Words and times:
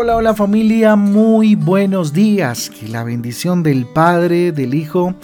Hola, 0.00 0.14
hola 0.14 0.32
familia, 0.32 0.94
muy 0.94 1.56
buenos 1.56 2.12
días. 2.12 2.70
Que 2.70 2.86
la 2.86 3.02
bendición 3.02 3.64
del 3.64 3.84
Padre, 3.84 4.52
del 4.52 4.74
Hijo 4.74 5.16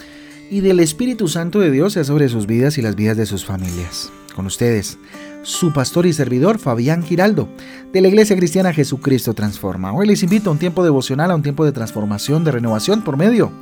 y 0.50 0.62
del 0.62 0.80
Espíritu 0.80 1.28
Santo 1.28 1.60
de 1.60 1.70
Dios 1.70 1.92
sea 1.92 2.02
sobre 2.02 2.28
sus 2.28 2.48
vidas 2.48 2.76
y 2.76 2.82
las 2.82 2.96
vidas 2.96 3.16
de 3.16 3.24
sus 3.24 3.44
familias. 3.44 4.10
Con 4.34 4.46
ustedes, 4.46 4.98
su 5.44 5.72
pastor 5.72 6.06
y 6.06 6.12
servidor 6.12 6.58
Fabián 6.58 7.04
Giraldo, 7.04 7.48
de 7.92 8.00
la 8.00 8.08
Iglesia 8.08 8.34
Cristiana 8.34 8.72
Jesucristo 8.72 9.32
Transforma. 9.32 9.92
Hoy 9.92 10.08
les 10.08 10.24
invito 10.24 10.50
a 10.50 10.52
un 10.52 10.58
tiempo 10.58 10.82
devocional, 10.82 11.30
a 11.30 11.36
un 11.36 11.42
tiempo 11.42 11.64
de 11.64 11.70
transformación, 11.70 12.42
de 12.42 12.50
renovación 12.50 13.02
por 13.02 13.16
medio 13.16 13.52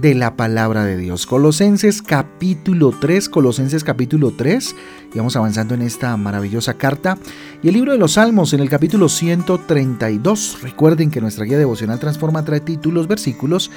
de 0.00 0.14
la 0.14 0.36
palabra 0.36 0.84
de 0.84 0.96
Dios. 0.96 1.26
Colosenses 1.26 2.02
capítulo 2.02 2.94
3, 2.98 3.28
Colosenses 3.28 3.82
capítulo 3.82 4.30
3, 4.30 4.76
y 5.12 5.18
vamos 5.18 5.34
avanzando 5.34 5.74
en 5.74 5.82
esta 5.82 6.16
maravillosa 6.16 6.74
carta. 6.74 7.18
Y 7.62 7.68
el 7.68 7.74
libro 7.74 7.92
de 7.92 7.98
los 7.98 8.12
Salmos 8.12 8.52
en 8.52 8.60
el 8.60 8.68
capítulo 8.68 9.08
132. 9.08 10.58
Recuerden 10.62 11.10
que 11.10 11.20
nuestra 11.20 11.44
guía 11.44 11.58
devocional 11.58 11.98
Transforma 11.98 12.44
trae 12.44 12.60
títulos, 12.60 13.08
versículos 13.08 13.70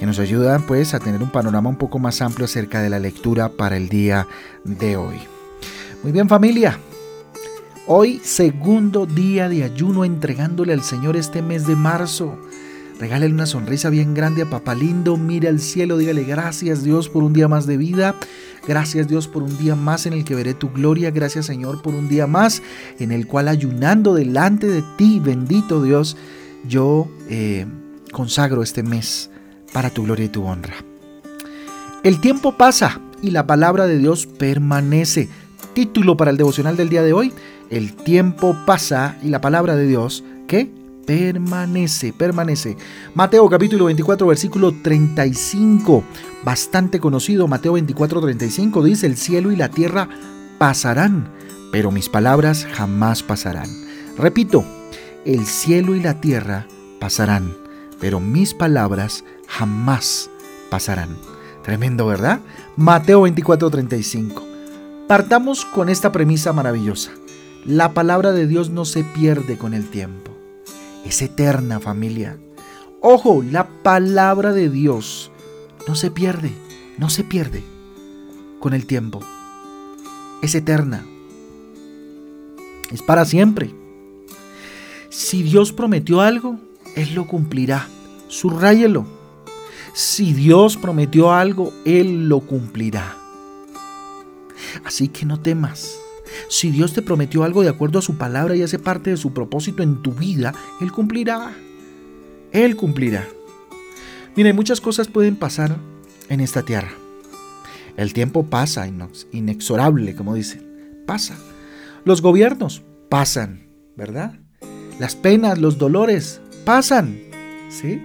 que 0.00 0.06
nos 0.06 0.18
ayudan 0.18 0.66
pues 0.66 0.94
a 0.94 0.98
tener 0.98 1.22
un 1.22 1.30
panorama 1.30 1.68
un 1.68 1.76
poco 1.76 1.98
más 1.98 2.20
amplio 2.22 2.46
acerca 2.46 2.82
de 2.82 2.90
la 2.90 2.98
lectura 2.98 3.50
para 3.50 3.76
el 3.76 3.88
día 3.88 4.26
de 4.64 4.96
hoy. 4.96 5.16
Muy 6.02 6.10
bien 6.10 6.28
familia, 6.28 6.78
hoy 7.86 8.20
segundo 8.24 9.06
día 9.06 9.48
de 9.48 9.62
ayuno 9.62 10.04
entregándole 10.04 10.72
al 10.72 10.82
Señor 10.82 11.16
este 11.16 11.42
mes 11.42 11.66
de 11.66 11.76
marzo. 11.76 12.38
Regálale 13.00 13.32
una 13.32 13.46
sonrisa 13.46 13.88
bien 13.88 14.12
grande 14.12 14.42
a 14.42 14.50
papá 14.50 14.74
lindo, 14.74 15.16
mire 15.16 15.48
al 15.48 15.58
cielo, 15.58 15.96
dígale 15.96 16.22
gracias 16.22 16.84
Dios 16.84 17.08
por 17.08 17.22
un 17.22 17.32
día 17.32 17.48
más 17.48 17.64
de 17.64 17.78
vida, 17.78 18.14
gracias 18.68 19.08
Dios 19.08 19.26
por 19.26 19.42
un 19.42 19.56
día 19.56 19.74
más 19.74 20.04
en 20.04 20.12
el 20.12 20.22
que 20.22 20.34
veré 20.34 20.52
tu 20.52 20.68
gloria, 20.68 21.10
gracias 21.10 21.46
Señor 21.46 21.80
por 21.80 21.94
un 21.94 22.10
día 22.10 22.26
más 22.26 22.62
en 22.98 23.10
el 23.10 23.26
cual 23.26 23.48
ayunando 23.48 24.12
delante 24.12 24.66
de 24.66 24.84
ti, 24.98 25.18
bendito 25.18 25.82
Dios, 25.82 26.18
yo 26.68 27.08
eh, 27.30 27.64
consagro 28.12 28.62
este 28.62 28.82
mes 28.82 29.30
para 29.72 29.88
tu 29.88 30.04
gloria 30.04 30.26
y 30.26 30.28
tu 30.28 30.44
honra. 30.44 30.74
El 32.02 32.20
tiempo 32.20 32.58
pasa 32.58 33.00
y 33.22 33.30
la 33.30 33.46
palabra 33.46 33.86
de 33.86 33.96
Dios 33.96 34.26
permanece. 34.26 35.30
Título 35.72 36.18
para 36.18 36.32
el 36.32 36.36
devocional 36.36 36.76
del 36.76 36.90
día 36.90 37.02
de 37.02 37.14
hoy, 37.14 37.32
el 37.70 37.94
tiempo 37.94 38.54
pasa 38.66 39.16
y 39.22 39.28
la 39.28 39.40
palabra 39.40 39.74
de 39.74 39.86
Dios, 39.86 40.22
¿qué? 40.46 40.70
Permanece, 41.10 42.12
permanece. 42.12 42.76
Mateo 43.16 43.48
capítulo 43.48 43.86
24, 43.86 44.28
versículo 44.28 44.72
35, 44.80 46.04
bastante 46.44 47.00
conocido, 47.00 47.48
Mateo 47.48 47.72
24, 47.72 48.20
35, 48.20 48.84
dice, 48.84 49.06
el 49.08 49.16
cielo 49.16 49.50
y 49.50 49.56
la 49.56 49.70
tierra 49.70 50.08
pasarán, 50.58 51.28
pero 51.72 51.90
mis 51.90 52.08
palabras 52.08 52.64
jamás 52.74 53.24
pasarán. 53.24 53.68
Repito, 54.16 54.64
el 55.24 55.46
cielo 55.46 55.96
y 55.96 56.00
la 56.00 56.20
tierra 56.20 56.68
pasarán, 57.00 57.56
pero 57.98 58.20
mis 58.20 58.54
palabras 58.54 59.24
jamás 59.48 60.30
pasarán. 60.70 61.16
Tremendo, 61.64 62.06
¿verdad? 62.06 62.38
Mateo 62.76 63.22
24, 63.22 63.68
35. 63.68 64.46
Partamos 65.08 65.64
con 65.64 65.88
esta 65.88 66.12
premisa 66.12 66.52
maravillosa. 66.52 67.10
La 67.66 67.94
palabra 67.94 68.30
de 68.30 68.46
Dios 68.46 68.70
no 68.70 68.84
se 68.84 69.02
pierde 69.02 69.58
con 69.58 69.74
el 69.74 69.90
tiempo 69.90 70.39
es 71.04 71.22
eterna 71.22 71.80
familia. 71.80 72.38
Ojo, 73.00 73.42
la 73.42 73.68
palabra 73.82 74.52
de 74.52 74.68
Dios 74.68 75.30
no 75.88 75.94
se 75.94 76.10
pierde, 76.10 76.52
no 76.98 77.08
se 77.10 77.24
pierde 77.24 77.62
con 78.58 78.74
el 78.74 78.86
tiempo. 78.86 79.20
Es 80.42 80.54
eterna. 80.54 81.04
Es 82.90 83.02
para 83.02 83.24
siempre. 83.24 83.74
Si 85.08 85.42
Dios 85.42 85.72
prometió 85.72 86.20
algo, 86.20 86.58
Él 86.96 87.14
lo 87.14 87.26
cumplirá. 87.26 87.88
Subrayelo. 88.28 89.06
Si 89.92 90.32
Dios 90.32 90.76
prometió 90.76 91.32
algo, 91.32 91.72
Él 91.84 92.28
lo 92.28 92.40
cumplirá. 92.40 93.16
Así 94.84 95.08
que 95.08 95.26
no 95.26 95.40
temas. 95.40 95.99
Si 96.48 96.70
Dios 96.70 96.92
te 96.92 97.02
prometió 97.02 97.44
algo 97.44 97.62
de 97.62 97.68
acuerdo 97.68 97.98
a 97.98 98.02
su 98.02 98.16
palabra 98.16 98.56
y 98.56 98.62
hace 98.62 98.78
parte 98.78 99.10
de 99.10 99.16
su 99.16 99.32
propósito 99.32 99.82
en 99.82 100.02
tu 100.02 100.12
vida, 100.12 100.54
Él 100.80 100.92
cumplirá. 100.92 101.52
Él 102.52 102.76
cumplirá. 102.76 103.26
Mire, 104.36 104.52
muchas 104.52 104.80
cosas 104.80 105.08
pueden 105.08 105.36
pasar 105.36 105.76
en 106.28 106.40
esta 106.40 106.62
tierra. 106.62 106.92
El 107.96 108.12
tiempo 108.12 108.46
pasa, 108.46 108.88
inexorable, 109.32 110.14
como 110.14 110.34
dicen. 110.34 111.02
Pasa. 111.06 111.36
Los 112.04 112.22
gobiernos 112.22 112.82
pasan, 113.08 113.66
¿verdad? 113.96 114.38
Las 114.98 115.16
penas, 115.16 115.58
los 115.58 115.78
dolores 115.78 116.40
pasan. 116.64 117.18
¿Sí? 117.68 118.00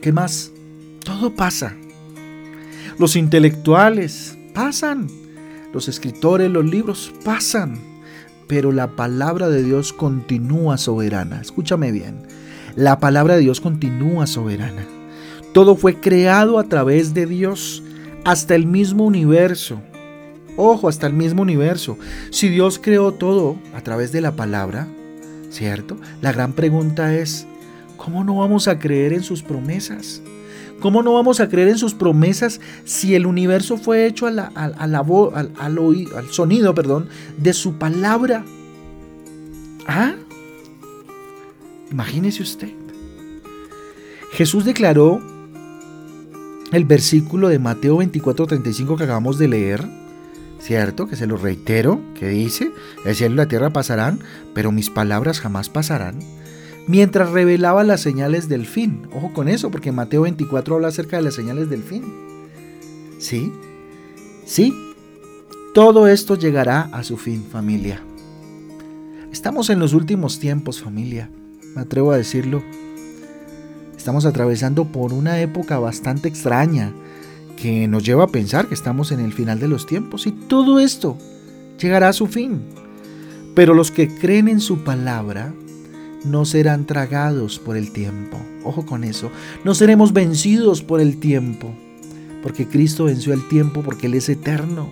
¿Qué 0.00 0.12
más? 0.12 0.50
Todo 1.04 1.34
pasa. 1.34 1.74
Los 2.98 3.16
intelectuales 3.16 4.36
pasan. 4.54 5.08
Los 5.76 5.88
escritores, 5.88 6.50
los 6.50 6.64
libros 6.64 7.12
pasan, 7.22 7.78
pero 8.46 8.72
la 8.72 8.96
palabra 8.96 9.50
de 9.50 9.62
Dios 9.62 9.92
continúa 9.92 10.78
soberana. 10.78 11.42
Escúchame 11.42 11.92
bien, 11.92 12.22
la 12.76 12.98
palabra 12.98 13.34
de 13.34 13.42
Dios 13.42 13.60
continúa 13.60 14.26
soberana. 14.26 14.86
Todo 15.52 15.76
fue 15.76 16.00
creado 16.00 16.58
a 16.58 16.64
través 16.64 17.12
de 17.12 17.26
Dios, 17.26 17.82
hasta 18.24 18.54
el 18.54 18.66
mismo 18.66 19.04
universo. 19.04 19.78
Ojo, 20.56 20.88
hasta 20.88 21.08
el 21.08 21.12
mismo 21.12 21.42
universo. 21.42 21.98
Si 22.30 22.48
Dios 22.48 22.80
creó 22.82 23.12
todo 23.12 23.58
a 23.74 23.82
través 23.82 24.12
de 24.12 24.22
la 24.22 24.34
palabra, 24.34 24.88
¿cierto? 25.50 25.98
La 26.22 26.32
gran 26.32 26.54
pregunta 26.54 27.14
es, 27.14 27.46
¿cómo 27.98 28.24
no 28.24 28.38
vamos 28.38 28.66
a 28.66 28.78
creer 28.78 29.12
en 29.12 29.22
sus 29.22 29.42
promesas? 29.42 30.22
¿Cómo 30.86 31.02
no 31.02 31.14
vamos 31.14 31.40
a 31.40 31.48
creer 31.48 31.66
en 31.66 31.78
sus 31.78 31.94
promesas 31.94 32.60
si 32.84 33.16
el 33.16 33.26
universo 33.26 33.76
fue 33.76 34.06
hecho 34.06 34.28
a 34.28 34.30
la, 34.30 34.52
al, 34.54 34.72
al, 34.78 34.94
al 34.94 36.30
sonido 36.30 36.76
perdón, 36.76 37.08
de 37.38 37.52
su 37.54 37.72
palabra? 37.72 38.44
¿Ah? 39.88 40.14
Imagínese 41.90 42.44
usted. 42.44 42.70
Jesús 44.30 44.64
declaró 44.64 45.20
el 46.70 46.84
versículo 46.84 47.48
de 47.48 47.58
Mateo 47.58 47.96
24:35 47.96 48.96
que 48.96 49.02
acabamos 49.02 49.40
de 49.40 49.48
leer, 49.48 49.84
¿cierto? 50.60 51.08
Que 51.08 51.16
se 51.16 51.26
lo 51.26 51.36
reitero, 51.36 52.00
que 52.16 52.28
dice, 52.28 52.70
el 53.04 53.16
cielo 53.16 53.34
y 53.34 53.38
la 53.38 53.48
tierra 53.48 53.70
pasarán, 53.70 54.20
pero 54.54 54.70
mis 54.70 54.88
palabras 54.90 55.40
jamás 55.40 55.68
pasarán 55.68 56.20
mientras 56.86 57.30
revelaba 57.30 57.84
las 57.84 58.00
señales 58.00 58.48
del 58.48 58.66
fin. 58.66 59.02
Ojo 59.14 59.32
con 59.32 59.48
eso, 59.48 59.70
porque 59.70 59.92
Mateo 59.92 60.22
24 60.22 60.76
habla 60.76 60.88
acerca 60.88 61.16
de 61.16 61.22
las 61.22 61.34
señales 61.34 61.68
del 61.68 61.82
fin. 61.82 62.04
¿Sí? 63.18 63.52
Sí. 64.44 64.74
Todo 65.74 66.08
esto 66.08 66.36
llegará 66.36 66.82
a 66.92 67.02
su 67.02 67.16
fin, 67.16 67.44
familia. 67.50 68.00
Estamos 69.32 69.68
en 69.68 69.78
los 69.78 69.92
últimos 69.92 70.38
tiempos, 70.38 70.80
familia. 70.80 71.30
Me 71.74 71.82
atrevo 71.82 72.12
a 72.12 72.16
decirlo. 72.16 72.62
Estamos 73.96 74.24
atravesando 74.24 74.86
por 74.86 75.12
una 75.12 75.40
época 75.40 75.78
bastante 75.78 76.28
extraña 76.28 76.92
que 77.56 77.88
nos 77.88 78.04
lleva 78.04 78.24
a 78.24 78.28
pensar 78.28 78.68
que 78.68 78.74
estamos 78.74 79.12
en 79.12 79.20
el 79.20 79.32
final 79.32 79.58
de 79.58 79.68
los 79.68 79.86
tiempos 79.86 80.26
y 80.26 80.32
todo 80.32 80.78
esto 80.78 81.18
llegará 81.78 82.08
a 82.08 82.12
su 82.12 82.26
fin. 82.26 82.62
Pero 83.54 83.74
los 83.74 83.90
que 83.90 84.08
creen 84.08 84.48
en 84.48 84.60
su 84.60 84.84
palabra 84.84 85.52
no 86.24 86.44
serán 86.44 86.86
tragados 86.86 87.58
por 87.58 87.76
el 87.76 87.92
tiempo. 87.92 88.38
Ojo 88.64 88.86
con 88.86 89.04
eso. 89.04 89.30
No 89.64 89.74
seremos 89.74 90.12
vencidos 90.12 90.82
por 90.82 91.00
el 91.00 91.18
tiempo. 91.18 91.74
Porque 92.42 92.66
Cristo 92.66 93.04
venció 93.04 93.32
el 93.32 93.46
tiempo 93.48 93.82
porque 93.82 94.06
Él 94.06 94.14
es 94.14 94.28
eterno. 94.28 94.88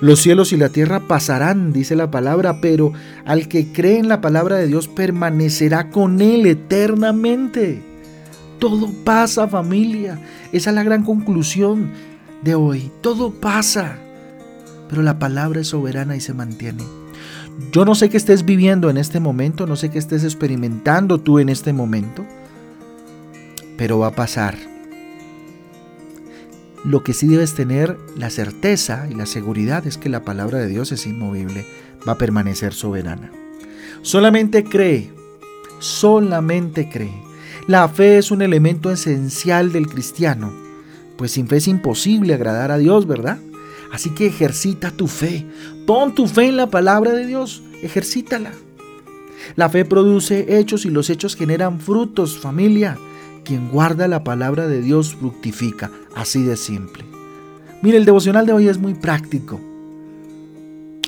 Los 0.00 0.20
cielos 0.20 0.52
y 0.52 0.56
la 0.56 0.68
tierra 0.68 1.00
pasarán, 1.00 1.72
dice 1.72 1.96
la 1.96 2.10
palabra, 2.10 2.60
pero 2.60 2.92
al 3.24 3.48
que 3.48 3.72
cree 3.72 3.98
en 3.98 4.08
la 4.08 4.20
palabra 4.20 4.56
de 4.56 4.66
Dios 4.66 4.88
permanecerá 4.88 5.90
con 5.90 6.20
Él 6.20 6.46
eternamente. 6.46 7.82
Todo 8.58 8.92
pasa 9.04 9.48
familia. 9.48 10.20
Esa 10.52 10.70
es 10.70 10.76
la 10.76 10.82
gran 10.82 11.02
conclusión 11.02 11.92
de 12.42 12.54
hoy. 12.54 12.90
Todo 13.00 13.32
pasa. 13.32 13.98
Pero 14.88 15.02
la 15.02 15.18
palabra 15.18 15.60
es 15.60 15.68
soberana 15.68 16.14
y 16.14 16.20
se 16.20 16.34
mantiene. 16.34 16.84
Yo 17.72 17.84
no 17.84 17.94
sé 17.94 18.10
qué 18.10 18.18
estés 18.18 18.44
viviendo 18.44 18.90
en 18.90 18.98
este 18.98 19.18
momento, 19.18 19.66
no 19.66 19.76
sé 19.76 19.90
qué 19.90 19.98
estés 19.98 20.24
experimentando 20.24 21.18
tú 21.18 21.38
en 21.38 21.48
este 21.48 21.72
momento, 21.72 22.24
pero 23.78 23.98
va 23.98 24.08
a 24.08 24.14
pasar. 24.14 24.56
Lo 26.84 27.02
que 27.02 27.14
sí 27.14 27.26
debes 27.26 27.54
tener 27.54 27.96
la 28.16 28.30
certeza 28.30 29.06
y 29.10 29.14
la 29.14 29.26
seguridad 29.26 29.86
es 29.86 29.96
que 29.96 30.10
la 30.10 30.22
palabra 30.22 30.58
de 30.58 30.68
Dios 30.68 30.92
es 30.92 31.06
inmovible, 31.06 31.66
va 32.06 32.12
a 32.12 32.18
permanecer 32.18 32.74
soberana. 32.74 33.32
Solamente 34.02 34.62
cree, 34.62 35.10
solamente 35.78 36.88
cree. 36.90 37.22
La 37.66 37.88
fe 37.88 38.18
es 38.18 38.30
un 38.30 38.42
elemento 38.42 38.92
esencial 38.92 39.72
del 39.72 39.88
cristiano, 39.88 40.52
pues 41.16 41.32
sin 41.32 41.48
fe 41.48 41.56
es 41.56 41.68
imposible 41.68 42.34
agradar 42.34 42.70
a 42.70 42.78
Dios, 42.78 43.06
¿verdad? 43.06 43.38
Así 43.92 44.10
que 44.10 44.26
ejercita 44.26 44.90
tu 44.90 45.06
fe. 45.06 45.46
Pon 45.86 46.14
tu 46.14 46.26
fe 46.26 46.46
en 46.46 46.56
la 46.56 46.68
palabra 46.70 47.12
de 47.12 47.26
Dios. 47.26 47.62
Ejercítala. 47.82 48.52
La 49.54 49.68
fe 49.68 49.84
produce 49.84 50.58
hechos 50.58 50.84
y 50.84 50.90
los 50.90 51.08
hechos 51.10 51.36
generan 51.36 51.80
frutos, 51.80 52.38
familia. 52.38 52.98
Quien 53.44 53.68
guarda 53.68 54.08
la 54.08 54.24
palabra 54.24 54.66
de 54.66 54.82
Dios 54.82 55.14
fructifica, 55.14 55.90
así 56.16 56.42
de 56.42 56.56
simple. 56.56 57.04
Mire, 57.80 57.98
el 57.98 58.04
devocional 58.04 58.44
de 58.46 58.52
hoy 58.52 58.68
es 58.68 58.78
muy 58.78 58.94
práctico. 58.94 59.60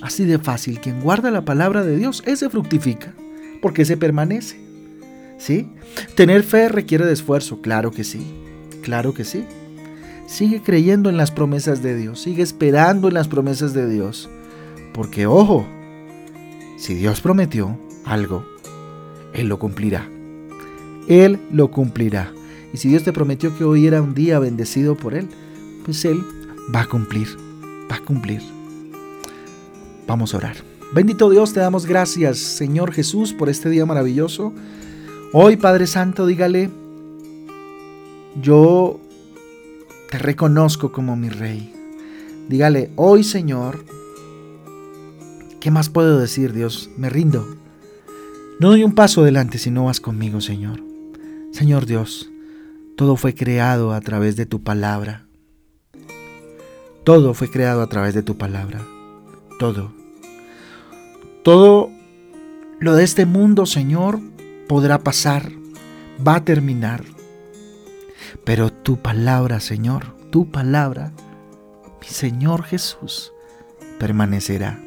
Así 0.01 0.25
de 0.25 0.39
fácil. 0.39 0.79
Quien 0.79 1.01
guarda 1.01 1.33
la 1.33 1.45
palabra 1.45 1.83
de 1.83 1.97
Dios, 1.97 2.23
ese 2.27 2.49
fructifica, 2.49 3.13
porque 3.61 3.85
se 3.85 3.97
permanece. 3.97 4.61
¿Sí? 5.39 5.69
Tener 6.15 6.43
fe 6.45 6.69
requiere 6.69 7.07
de 7.07 7.13
esfuerzo, 7.13 7.61
claro 7.61 7.91
que 7.91 8.05
sí. 8.05 8.25
Claro 8.83 9.15
que 9.15 9.25
sí. 9.25 9.45
Sigue 10.29 10.63
creyendo 10.63 11.09
en 11.09 11.17
las 11.17 11.31
promesas 11.31 11.83
de 11.83 11.97
Dios, 11.97 12.21
sigue 12.21 12.43
esperando 12.43 13.09
en 13.09 13.15
las 13.15 13.29
promesas 13.29 13.73
de 13.73 13.89
Dios. 13.89 14.29
Porque 14.93 15.27
ojo, 15.27 15.67
si 16.77 16.93
Dios 16.93 17.23
prometió 17.23 17.79
algo, 18.05 18.45
Él 19.33 19.49
lo 19.49 19.59
cumplirá. 19.59 20.07
Él 21.09 21.41
lo 21.51 21.71
cumplirá. 21.71 22.31
Y 22.75 22.77
si 22.77 22.91
Dios 22.91 23.05
te 23.05 23.15
prometió 23.15 23.57
que 23.57 23.65
hoy 23.65 23.87
era 23.87 24.03
un 24.03 24.13
día 24.13 24.39
bendecido 24.39 24.97
por 24.97 25.15
Él, 25.15 25.31
pues 25.87 26.05
Él 26.05 26.23
va 26.75 26.83
a 26.83 26.87
cumplir, 26.87 27.29
va 27.91 27.97
a 27.97 28.05
cumplir. 28.05 28.43
Vamos 30.07 30.35
a 30.35 30.37
orar. 30.37 30.57
Bendito 30.93 31.31
Dios, 31.31 31.55
te 31.55 31.61
damos 31.61 31.87
gracias, 31.87 32.37
Señor 32.37 32.93
Jesús, 32.93 33.33
por 33.33 33.49
este 33.49 33.71
día 33.71 33.87
maravilloso. 33.87 34.53
Hoy, 35.33 35.57
Padre 35.57 35.87
Santo, 35.87 36.27
dígale, 36.27 36.69
yo 38.43 39.01
te 40.11 40.19
reconozco 40.19 40.91
como 40.93 41.17
mi 41.17 41.29
rey. 41.29 41.75
Dígale, 42.49 42.91
hoy 42.97 43.25
Señor, 43.25 43.85
¿qué 45.61 45.71
más 45.71 45.91
puedo 45.91 46.19
decir 46.19 46.53
Dios? 46.53 46.91
Me 46.97 47.11
rindo. 47.11 47.47
No 48.59 48.71
doy 48.71 48.85
un 48.85 48.95
paso 48.95 49.23
adelante 49.23 49.59
si 49.59 49.71
no 49.71 49.85
vas 49.85 50.01
conmigo, 50.01 50.41
Señor. 50.41 50.83
Señor 51.53 51.87
Dios, 51.87 52.31
todo 52.97 53.17
fue 53.17 53.35
creado 53.35 53.93
a 53.93 54.01
través 54.01 54.37
de 54.37 54.47
tu 54.47 54.63
palabra. 54.63 55.27
Todo 57.05 57.35
fue 57.35 57.51
creado 57.51 57.83
a 57.83 57.89
través 57.89 58.15
de 58.15 58.23
tu 58.23 58.37
palabra. 58.37 58.81
Todo. 59.59 59.93
Todo 61.43 61.91
lo 62.81 62.95
de 62.95 63.05
este 63.05 63.27
mundo, 63.27 63.67
Señor, 63.67 64.21
podrá 64.69 64.99
pasar, 64.99 65.53
va 66.27 66.37
a 66.37 66.45
terminar. 66.45 67.05
Pero 68.45 68.73
tu 68.73 69.01
palabra, 69.01 69.61
Señor, 69.61 70.17
tu 70.31 70.51
palabra, 70.51 71.13
mi 72.01 72.09
Señor 72.09 72.63
Jesús, 72.65 73.33
permanecerá. 73.99 74.81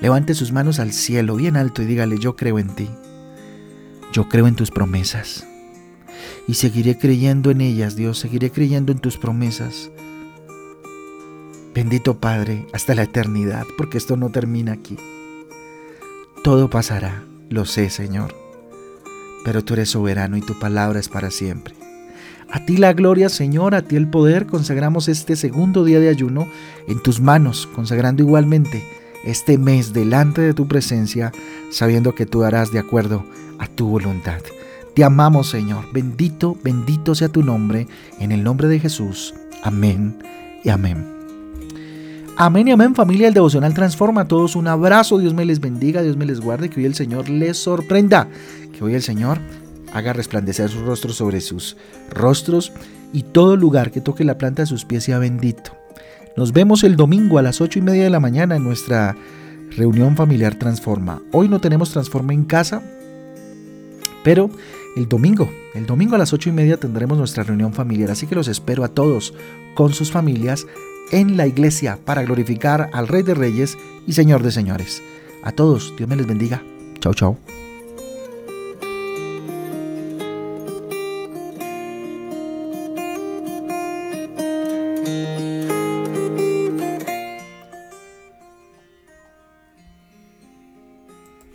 Levante 0.00 0.34
sus 0.34 0.52
manos 0.52 0.78
al 0.78 0.92
cielo 0.92 1.36
bien 1.36 1.56
alto 1.56 1.82
y 1.82 1.86
dígale, 1.86 2.18
yo 2.18 2.36
creo 2.36 2.58
en 2.58 2.74
ti. 2.74 2.90
Yo 4.12 4.28
creo 4.28 4.46
en 4.46 4.56
tus 4.56 4.70
promesas. 4.70 5.46
Y 6.46 6.54
seguiré 6.54 6.98
creyendo 6.98 7.50
en 7.50 7.60
ellas, 7.60 7.96
Dios, 7.96 8.18
seguiré 8.18 8.50
creyendo 8.50 8.92
en 8.92 8.98
tus 8.98 9.16
promesas. 9.16 9.90
Bendito 11.74 12.20
Padre, 12.20 12.66
hasta 12.72 12.94
la 12.94 13.04
eternidad, 13.04 13.64
porque 13.76 13.98
esto 13.98 14.16
no 14.16 14.30
termina 14.30 14.72
aquí. 14.72 14.96
Todo 16.44 16.70
pasará, 16.70 17.24
lo 17.48 17.64
sé, 17.64 17.90
Señor 17.90 18.43
pero 19.44 19.64
tú 19.64 19.74
eres 19.74 19.90
soberano 19.90 20.36
y 20.36 20.40
tu 20.40 20.58
palabra 20.58 20.98
es 20.98 21.08
para 21.08 21.30
siempre. 21.30 21.74
A 22.50 22.64
ti 22.64 22.76
la 22.76 22.92
gloria, 22.92 23.28
Señor, 23.28 23.74
a 23.74 23.82
ti 23.82 23.96
el 23.96 24.08
poder, 24.08 24.46
consagramos 24.46 25.08
este 25.08 25.36
segundo 25.36 25.84
día 25.84 26.00
de 26.00 26.08
ayuno 26.08 26.48
en 26.86 27.02
tus 27.02 27.20
manos, 27.20 27.68
consagrando 27.74 28.22
igualmente 28.22 28.84
este 29.24 29.58
mes 29.58 29.92
delante 29.92 30.40
de 30.40 30.54
tu 30.54 30.68
presencia, 30.68 31.32
sabiendo 31.70 32.14
que 32.14 32.26
tú 32.26 32.44
harás 32.44 32.70
de 32.70 32.78
acuerdo 32.78 33.24
a 33.58 33.66
tu 33.66 33.88
voluntad. 33.88 34.40
Te 34.94 35.02
amamos, 35.02 35.48
Señor. 35.50 35.86
Bendito, 35.92 36.56
bendito 36.62 37.14
sea 37.14 37.28
tu 37.28 37.42
nombre, 37.42 37.88
en 38.20 38.30
el 38.30 38.44
nombre 38.44 38.68
de 38.68 38.78
Jesús. 38.78 39.34
Amén 39.62 40.16
y 40.62 40.68
amén. 40.68 41.13
Amén 42.44 42.68
y 42.68 42.72
amén 42.72 42.94
familia, 42.94 43.26
el 43.26 43.32
devocional 43.32 43.72
transforma 43.72 44.20
a 44.20 44.28
todos. 44.28 44.54
Un 44.54 44.68
abrazo, 44.68 45.16
Dios 45.16 45.32
me 45.32 45.46
les 45.46 45.60
bendiga, 45.60 46.02
Dios 46.02 46.18
me 46.18 46.26
les 46.26 46.42
guarde, 46.42 46.68
que 46.68 46.78
hoy 46.78 46.84
el 46.84 46.94
Señor 46.94 47.30
les 47.30 47.56
sorprenda 47.56 48.28
que 48.70 48.84
hoy 48.84 48.92
el 48.92 49.00
Señor 49.00 49.38
haga 49.94 50.12
resplandecer 50.12 50.68
sus 50.68 50.82
rostros 50.82 51.16
sobre 51.16 51.40
sus 51.40 51.78
rostros 52.10 52.70
y 53.14 53.22
todo 53.22 53.56
lugar 53.56 53.90
que 53.90 54.02
toque 54.02 54.24
la 54.24 54.36
planta 54.36 54.60
de 54.60 54.66
sus 54.66 54.84
pies 54.84 55.04
sea 55.04 55.18
bendito. 55.18 55.74
Nos 56.36 56.52
vemos 56.52 56.84
el 56.84 56.96
domingo 56.96 57.38
a 57.38 57.42
las 57.42 57.62
ocho 57.62 57.78
y 57.78 57.82
media 57.82 58.04
de 58.04 58.10
la 58.10 58.20
mañana 58.20 58.56
en 58.56 58.64
nuestra 58.64 59.16
reunión 59.74 60.14
familiar 60.14 60.54
Transforma. 60.56 61.22
Hoy 61.32 61.48
no 61.48 61.62
tenemos 61.62 61.92
Transforma 61.92 62.34
en 62.34 62.44
casa, 62.44 62.82
pero 64.24 64.50
el 64.96 65.08
domingo, 65.08 65.48
el 65.74 65.86
domingo 65.86 66.16
a 66.16 66.18
las 66.18 66.32
ocho 66.32 66.48
y 66.48 66.52
media 66.52 66.78
tendremos 66.78 67.16
nuestra 67.16 67.44
reunión 67.44 67.72
familiar. 67.72 68.10
Así 68.10 68.26
que 68.26 68.34
los 68.34 68.48
espero 68.48 68.82
a 68.82 68.88
todos 68.88 69.34
con 69.74 69.92
sus 69.92 70.10
familias 70.10 70.66
en 71.12 71.36
la 71.36 71.46
iglesia 71.46 71.98
para 72.04 72.22
glorificar 72.22 72.90
al 72.92 73.06
Rey 73.06 73.22
de 73.22 73.34
Reyes 73.34 73.78
y 74.06 74.14
Señor 74.14 74.42
de 74.42 74.50
Señores. 74.50 75.02
A 75.44 75.52
todos, 75.52 75.94
Dios 75.96 76.08
me 76.08 76.16
les 76.16 76.26
bendiga. 76.26 76.62
Chao, 77.00 77.14
chao. 77.14 77.38